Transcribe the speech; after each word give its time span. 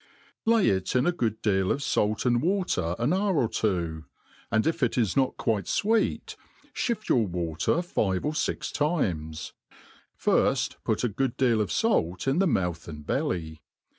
LAY.it 0.45 0.95
in 0.95 1.05
a 1.05 1.11
good 1.11 1.43
deal 1.43 1.71
of 1.71 1.83
fait 1.83 2.25
and 2.25 2.41
water 2.41 2.95
an 2.97 3.13
hour 3.13 3.37
or 3.37 3.47
two^ 3.47 4.05
and 4.49 4.65
if 4.65 4.81
it 4.81 4.97
is 4.97 5.15
not 5.15 5.37
quite 5.37 5.67
Tweet, 5.67 6.35
(hift 6.73 7.07
your 7.07 7.27
water 7.27 7.83
five 7.83 8.25
or 8.25 8.33
fix 8.33 8.71
times 8.71 9.53
| 9.85 10.19
firft 10.19 10.77
put 10.83 11.03
a 11.03 11.07
good 11.07 11.37
deal 11.37 11.61
of 11.61 11.69
fait 11.71 12.27
in 12.27 12.39
the 12.39 12.47
mouth 12.47 12.87
andl^elly. 12.87 13.59